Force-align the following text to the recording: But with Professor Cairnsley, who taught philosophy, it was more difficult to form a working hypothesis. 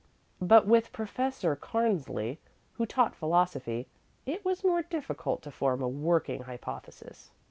But 0.41 0.65
with 0.65 0.91
Professor 0.91 1.55
Cairnsley, 1.55 2.39
who 2.73 2.87
taught 2.87 3.13
philosophy, 3.13 3.85
it 4.25 4.43
was 4.43 4.63
more 4.63 4.81
difficult 4.81 5.43
to 5.43 5.51
form 5.51 5.83
a 5.83 5.87
working 5.87 6.41
hypothesis. 6.45 7.29